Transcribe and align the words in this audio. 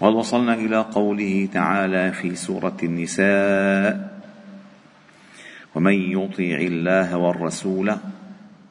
وقد 0.00 0.14
وصلنا 0.14 0.54
إلى 0.54 0.80
قوله 0.80 1.48
تعالى 1.52 2.12
في 2.12 2.34
سورة 2.34 2.76
النساء 2.82 4.20
ومن 5.74 5.92
يطيع 5.92 6.58
الله 6.58 7.16
والرسول 7.16 7.96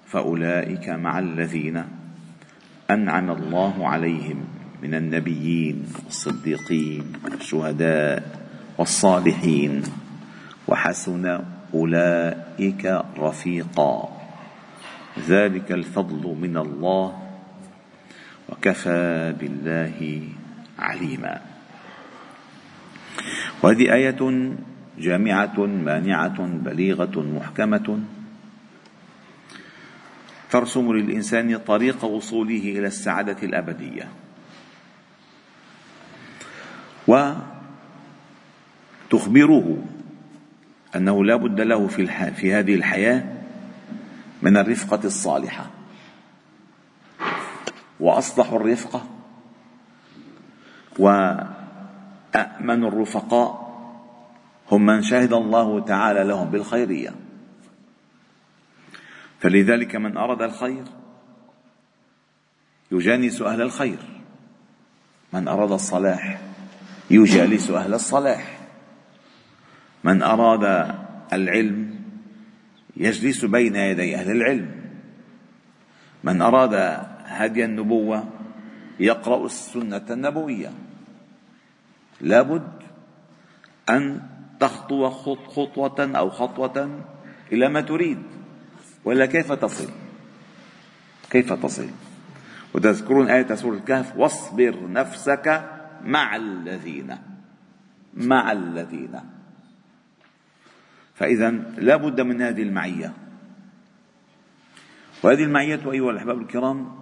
فأولئك 0.07 0.89
مع 0.89 1.19
الذين 1.19 1.83
أنعم 2.91 3.31
الله 3.31 3.87
عليهم 3.87 4.45
من 4.83 4.93
النبيين 4.93 5.85
والصديقين 6.05 7.13
والشهداء 7.23 8.23
والصالحين 8.77 9.83
وحسن 10.67 11.39
أولئك 11.73 13.01
رفيقا. 13.17 14.09
ذلك 15.27 15.71
الفضل 15.71 16.35
من 16.41 16.57
الله 16.57 17.17
وكفى 18.49 19.33
بالله 19.39 20.21
عليما. 20.79 21.41
وهذه 23.63 23.93
آية 23.93 24.51
جامعة 24.99 25.65
مانعة 25.65 26.45
بليغة 26.45 27.21
محكمة. 27.21 27.99
ترسم 30.51 30.93
للإنسان 30.93 31.57
طريق 31.57 32.05
وصوله 32.05 32.63
إلى 32.77 32.87
السعادة 32.87 33.37
الأبدية. 33.43 34.07
وتخبره 39.11 39.83
أنه 40.95 41.25
لا 41.25 41.35
بد 41.35 41.61
له 41.61 41.87
في, 41.87 42.07
في 42.31 42.53
هذه 42.53 42.75
الحياة 42.75 43.23
من 44.41 44.57
الرفقة 44.57 44.99
الصالحة. 45.03 45.69
وأصلح 47.99 48.51
الرفقة 48.51 49.12
وأأمن 50.99 52.83
الرفقاء 52.83 53.63
هم 54.71 54.85
من 54.85 55.01
شهد 55.01 55.33
الله 55.33 55.79
تعالى 55.79 56.23
لهم 56.23 56.49
بالخيرية. 56.49 57.13
فلذلك 59.39 59.95
من 59.95 60.17
أراد 60.17 60.41
الخير 60.41 60.83
يجانس 62.91 63.41
أهل 63.41 63.61
الخير 63.61 63.99
من 65.33 65.47
أراد 65.47 65.71
الصلاح 65.71 66.41
يجالس 67.11 67.71
أهل 67.71 67.93
الصلاح 67.93 68.59
من 70.03 70.21
أراد 70.21 70.95
العلم 71.33 71.99
يجلس 72.97 73.45
بين 73.45 73.75
يدي 73.75 74.15
أهل 74.15 74.31
العلم 74.31 74.71
من 76.23 76.41
أراد 76.41 76.73
هدي 77.25 77.65
النبوة 77.65 78.23
يقرأ 78.99 79.45
السنة 79.45 80.05
النبوية. 80.09 80.71
لابد 82.23 82.71
أن 83.89 84.21
تخطو 84.59 85.09
خطوة 85.35 86.17
أو 86.17 86.29
خطوة 86.29 87.03
إلى 87.51 87.69
ما 87.69 87.81
تريد. 87.81 88.23
وإلا 89.05 89.25
كيف 89.25 89.51
تصل؟ 89.51 89.89
كيف 91.29 91.53
تصل؟ 91.53 91.89
وتذكرون 92.73 93.29
آية 93.29 93.55
سورة 93.55 93.75
الكهف؟ 93.75 94.17
واصبر 94.17 94.91
نفسك 94.91 95.69
مع 96.03 96.35
الذين 96.35 97.17
مع 98.13 98.51
الذين. 98.51 99.19
فإذا 101.15 101.49
لا 101.77 101.95
بد 101.95 102.21
من 102.21 102.41
هذه 102.41 102.61
المعية. 102.61 103.13
وهذه 105.23 105.43
المعية 105.43 105.91
أيها 105.91 106.11
الأحباب 106.11 106.41
الكرام 106.41 106.95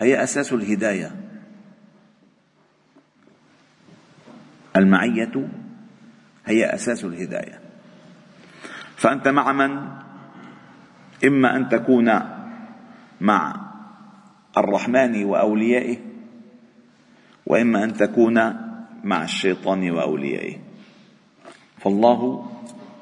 هي 0.00 0.22
أساس 0.22 0.52
الهداية. 0.52 1.21
المعية 4.76 5.48
هي 6.46 6.74
أساس 6.74 7.04
الهداية. 7.04 7.60
فأنت 8.96 9.28
مع 9.28 9.52
من؟ 9.52 9.88
إما 11.24 11.56
أن 11.56 11.68
تكون 11.68 12.20
مع 13.20 13.54
الرحمن 14.56 15.24
وأوليائه 15.24 15.96
وإما 17.46 17.84
أن 17.84 17.92
تكون 17.92 18.34
مع 19.04 19.24
الشيطان 19.24 19.90
وأوليائه. 19.90 20.56
فالله 21.78 22.50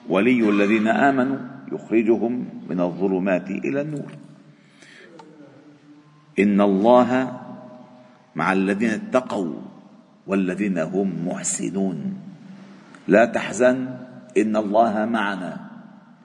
ولي 0.08 0.48
الذين 0.48 0.88
آمنوا 0.88 1.38
يخرجهم 1.72 2.48
من 2.68 2.80
الظلمات 2.80 3.50
إلى 3.50 3.80
النور. 3.80 4.12
إن 6.38 6.60
الله 6.60 7.40
مع 8.34 8.52
الذين 8.52 8.90
اتقوا 8.90 9.54
والذين 10.30 10.78
هم 10.78 11.26
محسنون. 11.26 12.20
لا 13.08 13.24
تحزن 13.24 13.98
إن 14.38 14.56
الله 14.56 15.04
معنا. 15.04 15.56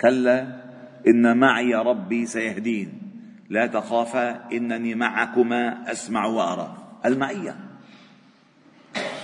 كلا 0.02 0.62
إن 1.08 1.38
معي 1.38 1.76
ربي 1.76 2.26
سيهدين. 2.26 3.02
لا 3.50 3.68
تخافا 3.68 4.54
إنني 4.54 4.96
معكما 4.96 5.92
أسمع 5.92 6.26
وأرى. 6.26 6.78
المعية. 7.06 7.56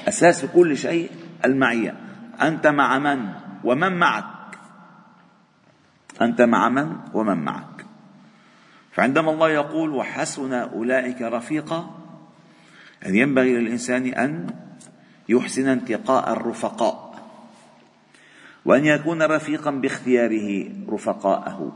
أساس 0.07 0.45
كل 0.45 0.77
شيء 0.77 1.11
المعية. 1.45 1.95
أنت 2.41 2.67
مع 2.67 2.99
من 2.99 3.29
ومن 3.63 3.93
معك؟ 3.93 4.57
أنت 6.21 6.41
مع 6.41 6.69
من 6.69 6.95
ومن 7.13 7.37
معك. 7.37 7.85
فعندما 8.91 9.31
الله 9.31 9.49
يقول 9.49 9.89
وحسن 9.89 10.53
أولئك 10.53 11.21
رفيقا 11.21 11.97
أن 13.05 13.15
ينبغي 13.15 13.53
للإنسان 13.55 14.05
أن 14.05 14.47
يحسن 15.29 15.67
انتقاء 15.67 16.33
الرفقاء. 16.33 17.11
وأن 18.65 18.85
يكون 18.85 19.21
رفيقا 19.21 19.71
باختياره 19.71 20.69
رفقاءه 20.89 21.71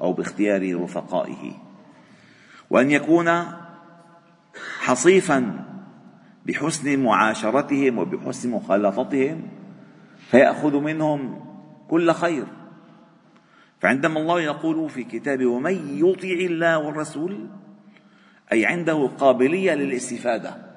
أو 0.00 0.12
باختيار 0.12 0.82
رفقائه. 0.82 1.52
وأن 2.70 2.90
يكون 2.90 3.44
حصيفا 4.80 5.64
بحسن 6.46 6.98
معاشرتهم 6.98 7.98
وبحسن 7.98 8.50
مخالطتهم 8.50 9.42
فيأخذ 10.30 10.76
منهم 10.76 11.40
كل 11.88 12.12
خير. 12.12 12.44
فعندما 13.80 14.20
الله 14.20 14.40
يقول 14.40 14.90
في 14.90 15.04
كتابه 15.04 15.46
ومن 15.46 15.98
يطع 15.98 16.28
الله 16.28 16.78
والرسول 16.78 17.46
أي 18.52 18.66
عنده 18.66 19.10
قابلية 19.18 19.74
للاستفادة. 19.74 20.67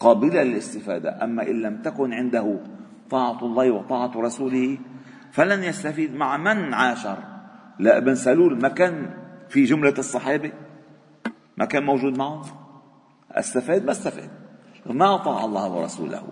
قابلة 0.00 0.42
للاستفادة. 0.42 1.24
أما 1.24 1.42
إن 1.42 1.62
لم 1.62 1.82
تكن 1.82 2.12
عنده 2.12 2.60
طاعة 3.10 3.44
الله 3.44 3.70
وطاعة 3.70 4.12
رسوله 4.16 4.78
فلن 5.32 5.64
يستفيد 5.64 6.14
مع 6.14 6.36
من 6.36 6.74
عاشر. 6.74 7.18
لا 7.78 7.96
ابن 7.96 8.14
سلول 8.14 8.60
ما 8.60 8.68
كان 8.68 9.10
في 9.48 9.64
جملة 9.64 9.94
الصحابة؟ 9.98 10.52
ما 11.56 11.64
كان 11.64 11.84
موجود 11.84 12.18
معهم؟ 12.18 12.42
أستفاد؟ 13.30 13.84
ما 13.84 13.92
استفاد. 13.92 14.30
ما 14.86 15.14
أطاع 15.14 15.44
الله 15.44 15.72
ورسوله. 15.72 16.22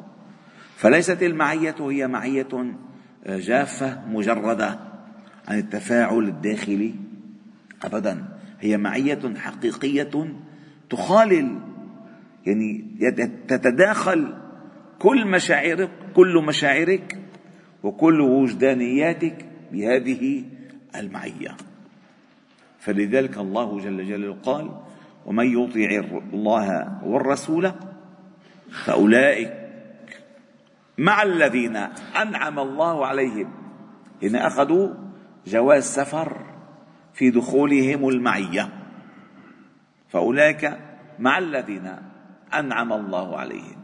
فليست 0.77 1.23
المعية 1.23 1.75
هي 1.81 2.09
معية 2.09 2.75
جافة 3.27 4.09
مجردة 4.09 4.79
عن 5.49 5.59
التفاعل 5.59 6.19
الداخلي. 6.19 6.95
أبدا. 7.85 8.25
هي 8.61 8.77
معية 8.77 9.35
حقيقية 9.37 10.35
تخالل 10.91 11.61
يعني 12.47 12.85
تتداخل 13.49 14.35
كل 14.99 15.27
مشاعرك 15.27 15.91
كل 16.15 16.43
مشاعرك 16.47 17.19
وكل 17.83 18.21
وجدانياتك 18.21 19.47
بهذه 19.73 20.45
المعية. 20.97 21.57
فلذلك 22.79 23.39
الله 23.39 23.79
جل 23.79 24.05
جلاله 24.05 24.35
قال 24.35 24.71
ومن 25.27 25.59
يطيع 25.59 26.05
الله 26.33 26.99
والرسول 27.05 27.73
فأولئك 28.85 29.53
مع 30.99 31.23
الذين 31.23 31.77
أنعم 32.23 32.59
الله 32.59 33.07
عليهم 33.07 33.53
هنا 34.23 34.47
أخذوا 34.47 34.95
جواز 35.47 35.85
سفر 35.85 36.47
في 37.15 37.31
دخولهم 37.31 38.09
المعية. 38.09 38.69
فأولئك 40.09 40.79
مع 41.19 41.39
الذين 41.39 42.14
أنعم 42.59 42.93
الله 42.93 43.39
عليهم. 43.39 43.79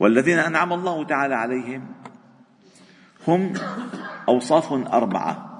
والذين 0.00 0.38
أنعم 0.38 0.72
الله 0.72 1.04
تعالى 1.04 1.34
عليهم 1.34 1.82
هم 3.28 3.52
أوصاف 4.28 4.72
أربعة. 4.72 5.50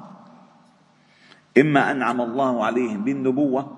إما 1.59 1.91
أنعم 1.91 2.21
الله 2.21 2.65
عليهم 2.65 3.05
بالنبوة 3.05 3.77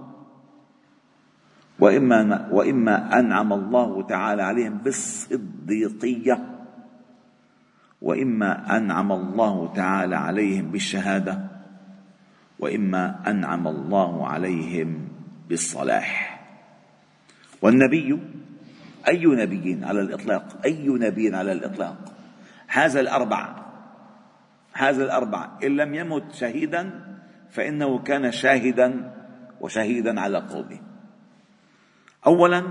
وإما 1.78 2.48
وإما 2.52 3.18
أنعم 3.18 3.52
الله 3.52 4.02
تعالى 4.02 4.42
عليهم 4.42 4.78
بالصديقية 4.78 6.56
وإما 8.02 8.76
أنعم 8.76 9.12
الله 9.12 9.72
تعالى 9.74 10.16
عليهم 10.16 10.70
بالشهادة 10.70 11.46
وإما 12.58 13.30
أنعم 13.30 13.69
الله 13.69 14.28
عليهم 14.28 15.08
بالصلاح. 15.48 16.35
والنبي 17.62 18.19
أي 19.08 19.26
نبي 19.26 19.85
على 19.85 20.00
الإطلاق؟ 20.00 20.61
أي 20.64 20.88
نبي 20.88 21.37
على 21.37 21.53
الإطلاق؟ 21.53 21.97
هذا 22.67 23.00
الأربع 23.00 23.67
هذا 24.73 25.05
الأربع 25.05 25.49
إن 25.64 25.76
لم 25.76 25.94
يمت 25.94 26.32
شهيدا 26.32 26.91
فإنه 27.50 27.99
كان 27.99 28.32
شاهدا 28.32 29.12
وشهيدا 29.61 30.20
على 30.20 30.38
قومه. 30.38 30.81
أولا 32.26 32.62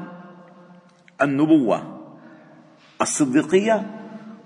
النبوة 1.21 2.01
الصديقية 3.01 4.01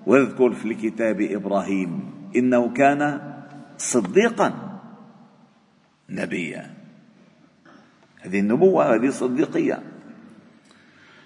واذكر 0.07 0.53
في 0.53 0.65
الكتاب 0.65 1.21
إبراهيم 1.21 2.11
إنه 2.35 2.73
كان 2.73 3.21
صديقا 3.77 4.79
نبيا. 6.09 6.73
هذه 8.19 8.39
النبوة 8.39 8.95
هذه 8.95 9.07
الصديقية 9.07 9.83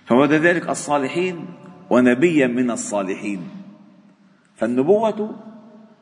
فهو 0.05 0.25
ذلك 0.25 0.69
الصالحين 0.69 1.45
ونبيا 1.89 2.47
من 2.47 2.71
الصالحين. 2.71 3.49
فالنبوة 4.55 5.35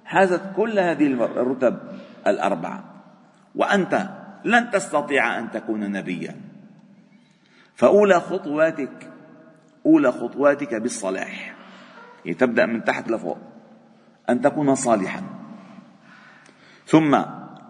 حازت 0.06 0.42
كل 0.56 0.80
هذه 0.80 1.07
الرتب 1.13 1.80
الأربعة 2.27 2.83
وأنت 3.56 4.09
لن 4.45 4.71
تستطيع 4.71 5.39
أن 5.39 5.51
تكون 5.51 5.92
نبيا. 5.92 6.36
فأولى 7.75 8.19
خطواتك 8.19 9.09
أولى 9.86 10.12
خطواتك 10.12 10.75
بالصلاح. 10.75 11.56
يعني 12.25 12.38
تبدأ 12.38 12.65
من 12.65 12.83
تحت 12.83 13.12
لفوق 13.12 13.38
أن 14.30 14.42
تكون 14.42 14.75
صالحا. 14.75 15.24
ثم 16.86 17.15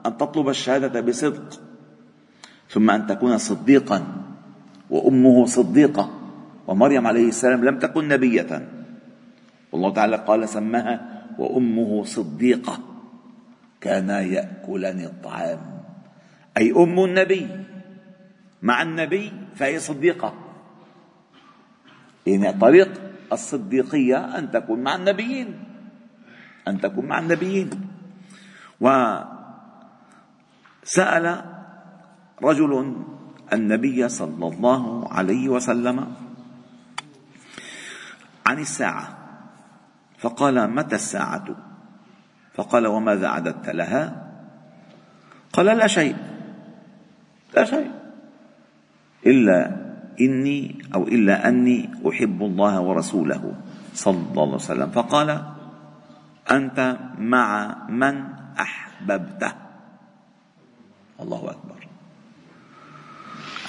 أن 0.05 0.17
تطلب 0.17 0.49
الشهادة 0.49 1.01
بصدق. 1.01 1.61
ثم 2.69 2.89
أن 2.89 3.07
تكون 3.07 3.37
صديقا 3.37 4.03
وأمه 4.89 5.45
صديقة. 5.45 6.20
ومريم 6.71 7.03
عليه 7.07 7.27
السلام 7.35 7.67
لم 7.67 7.83
تكن 7.83 8.07
نبية. 8.07 8.47
والله 9.71 9.89
تعالى 9.93 10.17
قال 10.23 10.49
سماها 10.49 11.27
وأمه 11.35 12.03
صديقة. 12.03 12.79
كانا 13.81 14.21
يأكلان 14.21 14.99
الطعام. 14.99 15.59
أي 16.57 16.71
أم 16.71 16.95
النبي. 17.03 17.47
مع 18.63 18.81
النبي 18.81 19.31
فهي 19.59 19.79
صديقة. 19.79 20.33
يعني 22.27 22.53
طريق 22.55 22.91
الصديقية 23.33 24.37
أن 24.37 24.51
تكون 24.51 24.79
مع 24.79 24.95
النبيين. 24.95 25.59
أن 26.67 26.81
تكون 26.81 27.05
مع 27.05 27.19
النبيين. 27.19 27.69
وسأل 28.79 29.25
رجل 32.43 32.95
النبي 33.53 34.09
صلى 34.09 34.47
الله 34.47 35.13
عليه 35.13 35.49
وسلم 35.49 36.30
عن 38.45 38.59
الساعة. 38.59 39.17
فقال 40.17 40.69
متى 40.69 40.95
الساعة؟ 40.95 41.45
فقال 42.53 42.87
وماذا 42.87 43.27
أعددت 43.27 43.69
لها؟ 43.69 44.31
قال 45.53 45.65
لا 45.65 45.87
شيء. 45.87 46.15
لا 47.55 47.65
شيء. 47.65 47.91
إلا 49.25 49.77
إني 50.21 50.85
أو 50.95 51.03
إلا 51.03 51.47
أني 51.47 51.89
أحب 52.09 52.41
الله 52.41 52.79
ورسوله 52.79 53.55
صلى 53.93 54.17
الله 54.31 54.43
عليه 54.43 54.53
وسلم. 54.53 54.89
فقال 54.89 55.43
أنت 56.51 56.97
مع 57.17 57.75
من 57.89 58.23
أحببته. 58.59 59.53
الله 61.19 61.51
أكبر. 61.51 61.87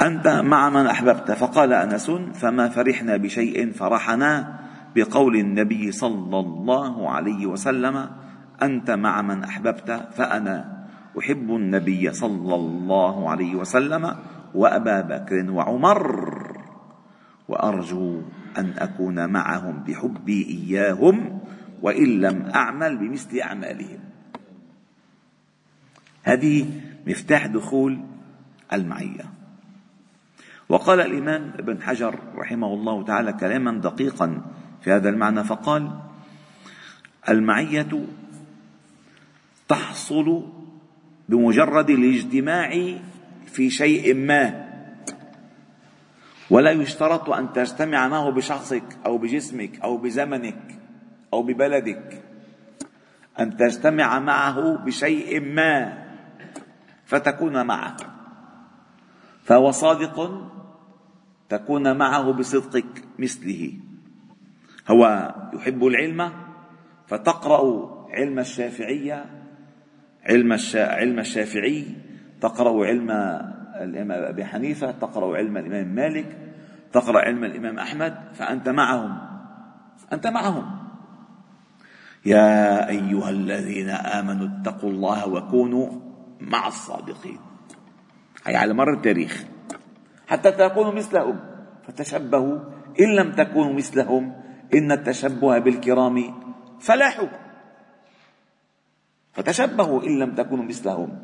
أنت 0.00 0.28
مع 0.28 0.70
من 0.70 0.86
أحببت 0.86 1.32
فقال 1.32 1.72
أنس 1.72 2.10
فما 2.10 2.68
فرحنا 2.68 3.16
بشيء 3.16 3.72
فرحنا 3.72 4.61
بقول 4.96 5.36
النبي 5.36 5.92
صلى 5.92 6.38
الله 6.38 7.10
عليه 7.10 7.46
وسلم 7.46 8.10
أنت 8.62 8.90
مع 8.90 9.22
من 9.22 9.44
أحببت 9.44 10.08
فأنا 10.14 10.84
أحب 11.18 11.50
النبي 11.50 12.12
صلى 12.12 12.54
الله 12.54 13.30
عليه 13.30 13.54
وسلم 13.54 14.16
وأبا 14.54 15.00
بكر 15.00 15.50
وعمر 15.50 16.52
وأرجو 17.48 18.22
أن 18.58 18.74
أكون 18.78 19.30
معهم 19.32 19.84
بحبي 19.84 20.46
إياهم 20.46 21.40
وإن 21.82 22.20
لم 22.20 22.42
أعمل 22.54 22.96
بمثل 22.96 23.38
أعمالهم. 23.38 24.00
هذه 26.22 26.66
مفتاح 27.06 27.46
دخول 27.46 28.00
المعية. 28.72 29.24
وقال 30.68 31.00
الإمام 31.00 31.52
ابن 31.58 31.82
حجر 31.82 32.18
رحمه 32.36 32.74
الله 32.74 33.04
تعالى 33.04 33.32
كلاما 33.32 33.72
دقيقا 33.80 34.42
في 34.82 34.92
هذا 34.92 35.08
المعنى 35.08 35.44
فقال 35.44 35.90
المعية 37.28 38.06
تحصل 39.68 40.48
بمجرد 41.28 41.90
الاجتماع 41.90 42.98
في 43.46 43.70
شيء 43.70 44.14
ما 44.14 44.68
ولا 46.50 46.70
يشترط 46.70 47.30
أن 47.30 47.52
تجتمع 47.52 48.08
معه 48.08 48.30
بشخصك 48.30 48.98
أو 49.06 49.18
بجسمك 49.18 49.80
أو 49.80 49.96
بزمنك 49.96 50.78
أو 51.32 51.42
ببلدك 51.42 52.22
أن 53.40 53.56
تجتمع 53.56 54.18
معه 54.18 54.76
بشيء 54.76 55.40
ما 55.40 56.02
فتكون 57.06 57.66
معه 57.66 57.96
فهو 59.44 59.70
صادق 59.70 60.48
تكون 61.48 61.96
معه 61.96 62.32
بصدقك 62.32 63.04
مثله. 63.18 63.72
هو 64.88 65.34
يحب 65.54 65.86
العلم 65.86 66.32
فتقرأ 67.06 67.92
علم 68.10 68.38
الشافعية 68.38 69.24
علم 70.24 70.56
علم 70.74 71.18
الشافعي 71.18 71.86
تقرأ 72.40 72.86
علم 72.86 73.10
الإمام 73.80 74.24
أبي 74.24 74.44
حنيفة 74.44 74.90
تقرأ 74.90 75.36
علم 75.36 75.56
الإمام 75.56 75.94
مالك 75.94 76.38
تقرأ 76.92 77.20
علم 77.20 77.44
الإمام 77.44 77.78
أحمد 77.78 78.14
فأنت 78.34 78.68
معهم 78.68 79.32
أنت 80.12 80.26
معهم. 80.26 80.78
يا 82.26 82.88
أيها 82.88 83.30
الذين 83.30 83.88
آمنوا 83.90 84.48
اتقوا 84.48 84.90
الله 84.90 85.28
وكونوا 85.28 85.88
مع 86.40 86.66
الصادقين. 86.68 87.38
هي 88.46 88.56
على 88.56 88.74
مر 88.74 88.92
التاريخ. 88.92 89.44
حتى 90.26 90.50
تكونوا 90.50 90.92
مثلهم 90.92 91.40
فتشبهوا. 91.86 92.58
إن 93.00 93.16
لم 93.16 93.32
تكونوا 93.32 93.72
مثلهم 93.72 94.32
إن 94.74 94.92
التشبه 94.92 95.58
بالكرام 95.58 96.34
فلاح 96.80 97.26
فتشبهوا 99.32 100.02
إن 100.02 100.18
لم 100.18 100.34
تكونوا 100.34 100.64
مثلهم. 100.64 101.18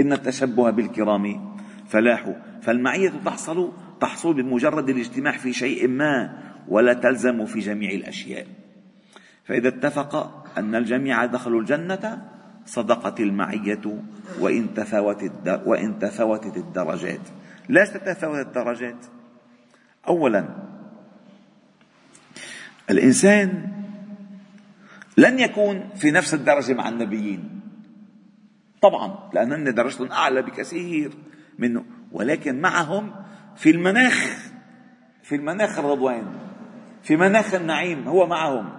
إن 0.00 0.12
التشبه 0.12 0.70
بالكرام 0.70 1.54
فلاح 1.88 2.30
فالمعية 2.62 3.12
تحصل 3.24 3.72
تحصل 4.00 4.34
بمجرد 4.34 4.88
الاجتماع 4.88 5.32
في 5.32 5.52
شيء 5.52 5.88
ما 5.88 6.38
ولا 6.68 6.92
تلزم 6.92 7.46
في 7.46 7.58
جميع 7.58 7.90
الأشياء. 7.90 8.46
فإذا 9.44 9.68
اتفق 9.68 10.44
أن 10.58 10.74
الجميع 10.74 11.26
دخلوا 11.26 11.60
الجنة 11.60 12.28
صدقت 12.66 13.20
المعية 13.20 14.02
وإن 14.40 14.74
تفاوتت 14.74 15.62
وإن 15.66 15.98
تفاوتت 15.98 16.56
الدرجات. 16.56 17.20
لا 17.68 17.84
تتفاوت 17.84 18.46
الدرجات. 18.46 19.06
أولا 20.08 20.63
الإنسان 22.90 23.68
لن 25.16 25.38
يكون 25.38 25.88
في 25.96 26.10
نفس 26.10 26.34
الدرجة 26.34 26.74
مع 26.74 26.88
النبيين. 26.88 27.60
طبعا 28.82 29.30
لأن 29.32 29.74
درجتهم 29.74 30.12
أعلى 30.12 30.42
بكثير 30.42 31.12
منه 31.58 31.84
ولكن 32.12 32.60
معهم 32.60 33.14
في 33.56 33.70
المناخ 33.70 34.36
في 35.22 35.34
المناخ 35.34 35.78
الرضوان 35.78 36.24
في 37.02 37.16
مناخ 37.16 37.54
النعيم 37.54 38.08
هو 38.08 38.26
معهم 38.26 38.72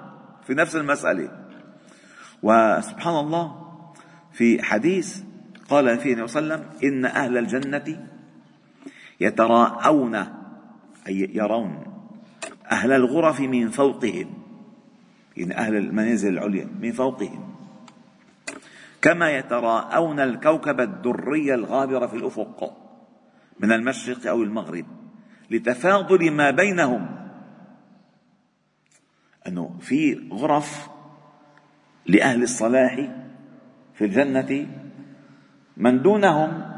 في 0.47 0.53
نفس 0.53 0.75
المسألة. 0.75 1.45
وسبحان 2.43 3.15
الله 3.15 3.65
في 4.33 4.63
حديث 4.63 5.21
قال 5.69 5.97
فيه 5.97 6.25
صلى 6.25 6.39
الله 6.41 6.53
عليه 6.53 6.63
وسلم 6.63 6.65
إن 6.83 7.05
أهل 7.05 7.37
الجنة 7.37 8.07
يتراءون 9.19 10.15
أي 11.07 11.29
يرون. 11.33 11.94
أهل 12.71 12.91
الغرف 12.91 13.39
من 13.39 13.69
فوقهم. 13.69 14.33
يعني 15.37 15.57
أهل 15.57 15.75
المنازل 15.75 16.33
العليا 16.33 16.67
من 16.81 16.91
فوقهم. 16.91 17.55
كما 19.01 19.31
يتراءون 19.31 20.19
الكوكب 20.19 20.81
الدري 20.81 21.53
الغابر 21.53 22.07
في 22.07 22.15
الأفق 22.15 22.77
من 23.59 23.71
المشرق 23.71 24.27
أو 24.27 24.43
المغرب 24.43 24.85
لتفاضل 25.51 26.31
ما 26.31 26.51
بينهم. 26.51 27.07
أنه 29.47 29.75
في 29.81 30.29
غرف 30.31 30.87
لأهل 32.05 32.43
الصلاح 32.43 33.09
في 33.93 34.05
الجنة 34.05 34.67
من 35.77 36.01
دونهم 36.01 36.71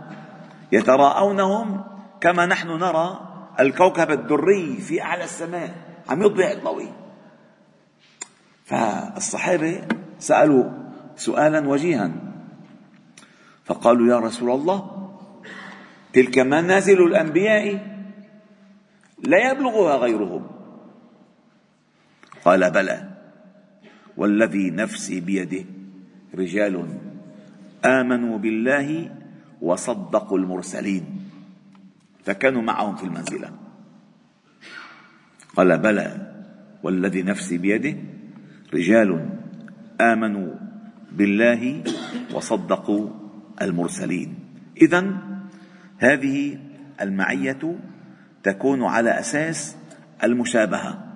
يتراءونهم 0.71 1.83
كما 2.21 2.45
نحن 2.45 2.67
نرى 2.67 3.26
الكوكب 3.59 4.11
الدري 4.11 4.77
في 4.77 5.01
أعلى 5.01 5.23
السماء 5.23 5.75
عم 6.09 6.21
يضيع 6.21 6.51
الضوء. 6.51 6.91
فالصحابة 8.65 9.87
سألوا 10.19 10.63
سؤالا 11.15 11.67
وجيها. 11.67 12.11
فقالوا 13.65 14.07
يا 14.07 14.19
رسول 14.19 14.51
الله 14.51 15.09
تلك 16.13 16.39
منازل 16.39 17.03
الأنبياء 17.03 17.87
لا 19.23 19.51
يبلغها 19.51 19.97
غيرهم. 19.97 20.47
قال 22.45 22.71
بلى 22.71 23.09
والذي 24.17 24.69
نفسي 24.69 25.19
بيده 25.19 25.65
رجال 26.35 26.87
آمنوا 27.85 28.37
بالله 28.37 29.11
وصدقوا 29.61 30.37
المرسلين. 30.37 31.26
فكانوا 32.27 32.61
معهم 32.61 32.95
في 32.95 33.03
المنزلة. 33.03 33.51
قال 35.55 35.77
بلى 35.77 36.33
والذي 36.83 37.23
نفسي 37.23 37.57
بيده 37.57 37.97
رجال 38.73 39.29
آمنوا 40.01 40.55
بالله 41.11 41.83
وصدقوا 42.33 43.09
المرسلين. 43.61 44.39
اذا 44.81 45.17
هذه 45.97 46.59
المعية 47.01 47.79
تكون 48.43 48.83
على 48.83 49.19
أساس 49.19 49.77
المشابهة. 50.23 51.13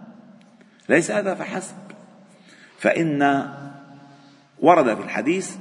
ليس 0.90 1.12
هذا 1.12 1.36
فحسب. 1.36 1.76
فإن 2.80 3.22
ورد 4.60 4.96
في 4.96 5.04
الحديث 5.04 5.56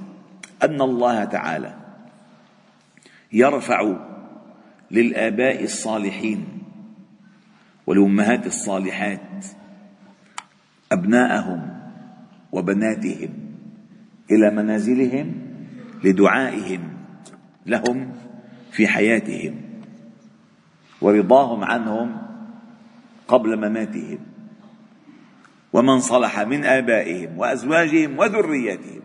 أن 0.62 0.80
الله 0.80 1.24
تعالى 1.24 1.74
يرفع 3.32 4.09
للآباء 4.90 5.64
الصالحين 5.64 6.46
والأمهات 7.86 8.46
الصالحات 8.46 9.46
أبناءهم 10.92 11.80
وبناتهم 12.52 13.30
إلى 14.30 14.50
منازلهم 14.50 15.34
لدعائهم 16.04 16.80
لهم 17.66 18.12
في 18.70 18.88
حياتهم 18.88 19.60
ورضاهم 21.00 21.64
عنهم 21.64 22.22
قبل 23.28 23.56
مماتهم 23.56 24.18
ومن 25.72 26.00
صلح 26.00 26.40
من 26.40 26.64
آبائهم 26.64 27.38
وأزواجهم 27.38 28.18
وذرياتهم. 28.18 29.02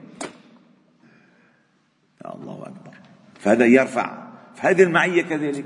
يا 2.25 2.36
الله 2.36 2.62
أكبر. 2.62 2.94
فهذا 3.39 3.65
يرفع 3.65 4.25
فهذه 4.56 4.84
المعية 4.84 5.22
كذلك. 5.22 5.66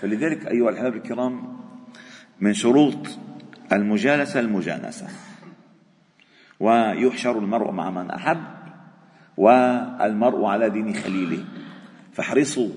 فلذلك 0.00 0.46
أيها 0.46 0.70
الأحباب 0.70 0.94
الكرام 0.96 1.58
من 2.40 2.54
شروط 2.54 3.18
المجالسة 3.72 4.40
المجانسة. 4.40 5.06
ويحشر 6.60 7.38
المرء 7.38 7.70
مع 7.70 7.90
من 7.90 8.10
أحب 8.10 8.40
والمرء 9.36 10.44
على 10.44 10.70
دين 10.70 10.94
خليله. 10.94 11.44
فاحرصوا 12.12 12.68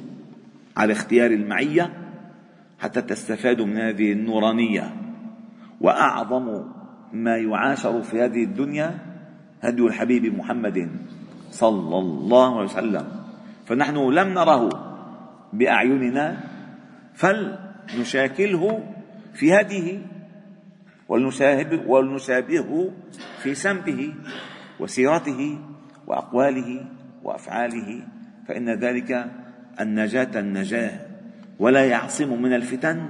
على 0.77 0.93
اختيار 0.93 1.31
المعية 1.31 1.93
حتى 2.79 3.01
تستفادوا 3.01 3.65
من 3.65 3.77
هذه 3.77 4.11
النورانية. 4.11 4.95
وأعظم 5.81 6.63
ما 7.13 7.37
يعاشر 7.37 8.01
في 8.01 8.21
هذه 8.21 8.43
الدنيا 8.43 8.99
هدي 9.61 9.81
الحبيب 9.81 10.37
محمد 10.37 10.89
صلى 11.51 11.97
الله 11.97 12.55
عليه 12.55 12.69
وسلم. 12.69 13.05
فنحن 13.65 13.97
لم 13.97 14.33
نره 14.33 14.90
بأعيننا 15.53 16.43
فلنشاكله 17.13 18.83
في 19.33 19.53
هديه 19.53 20.01
ولنشابهه 21.87 22.91
في 23.43 23.55
سمته 23.55 24.13
وسيرته 24.79 25.59
وأقواله 26.07 26.85
وأفعاله 27.23 28.07
فإن 28.47 28.69
ذلك 28.69 29.31
النجاة 29.79 30.39
النجاة 30.39 30.99
ولا 31.59 31.85
يعصم 31.85 32.41
من 32.41 32.53
الفتن 32.53 33.09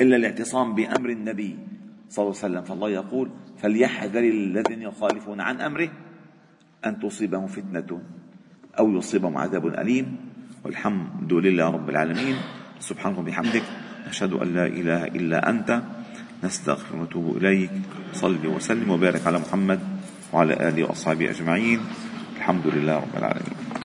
إلا 0.00 0.16
الاعتصام 0.16 0.74
بأمر 0.74 1.10
النبي 1.10 1.58
صلى 2.08 2.22
الله 2.22 2.36
عليه 2.42 2.46
وسلم. 2.54 2.62
فالله 2.62 2.90
يقول 2.90 3.30
فليحذر 3.58 4.20
الذين 4.20 4.82
يخالفون 4.82 5.40
عن 5.40 5.60
أمره 5.60 5.88
أن 6.86 7.00
تصيبهم 7.00 7.46
فتنة 7.46 8.02
أو 8.78 8.90
يصيبهم 8.90 9.36
عذاب 9.36 9.66
أليم. 9.66 10.27
والحمد 10.64 11.32
لله 11.32 11.70
رب 11.70 11.90
العالمين. 11.90 12.36
سبحانك 12.80 13.18
وبحمدك 13.18 13.62
نشهد 14.08 14.32
أن 14.32 14.54
لا 14.54 14.66
إله 14.66 15.04
إلا 15.04 15.50
أنت 15.50 15.82
نستغفر 16.44 16.96
ونتوب 16.96 17.36
إليك. 17.36 17.70
صل 18.12 18.46
وسلم 18.46 18.90
وبارك 18.90 19.26
على 19.26 19.38
محمد 19.38 19.80
وعلى 20.32 20.68
آله 20.68 20.82
وأصحابه 20.84 21.30
أجمعين. 21.30 21.80
الحمد 22.36 22.66
لله 22.66 22.96
رب 22.96 23.14
العالمين. 23.16 23.68